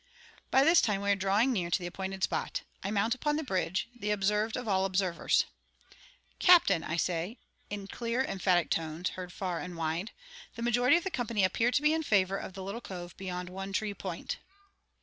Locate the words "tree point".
13.73-14.39